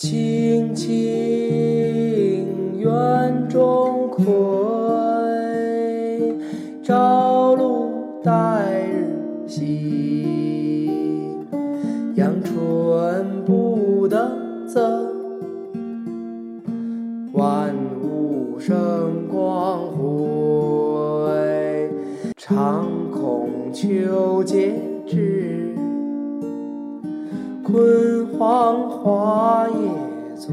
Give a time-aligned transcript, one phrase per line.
[0.00, 0.88] 青青
[2.78, 4.24] 园中葵
[6.82, 7.92] 朝露
[8.24, 8.32] 待
[8.88, 9.04] 日
[9.46, 9.60] 晞
[12.14, 14.32] 阳春布德
[14.66, 15.12] 泽
[17.34, 21.90] 万物生光辉
[22.38, 24.72] 常恐秋节
[25.06, 25.74] 至
[27.62, 29.59] 焜黄华
[30.40, 30.48] 醉。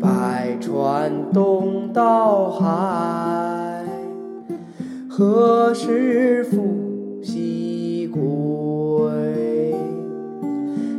[0.00, 3.84] 百川东到海，
[5.06, 8.22] 何时复西归？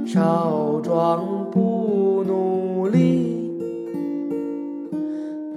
[0.06, 3.60] 少壮不努力，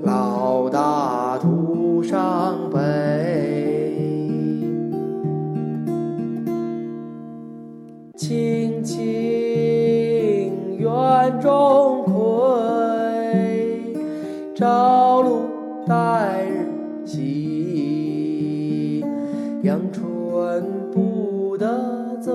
[0.03, 2.81] 老大徒伤悲。
[8.17, 9.03] 青青
[11.23, 12.13] 园中葵，
[14.57, 15.43] 朝露
[15.87, 16.67] 待日
[17.07, 19.07] 晞。
[19.63, 22.33] 阳春布德泽，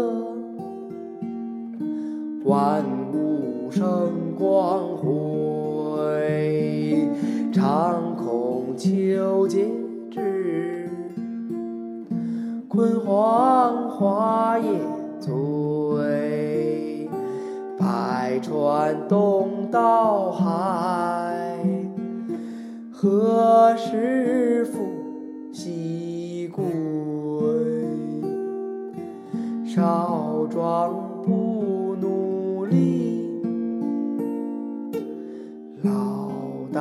[2.46, 7.10] 万物生光辉。
[7.52, 9.68] 常恐秋节
[10.10, 10.90] 至，
[12.70, 14.37] 焜黄华
[18.38, 21.58] 百川东到海，
[22.92, 24.78] 何时复
[25.52, 26.64] 西归？
[29.66, 30.94] 少壮
[31.24, 33.42] 不努力，
[35.82, 36.30] 老
[36.72, 36.80] 大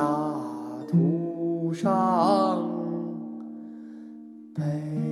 [0.87, 2.69] 徒伤
[4.53, 5.06] 悲。